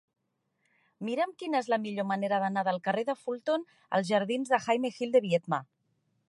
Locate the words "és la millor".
1.63-2.07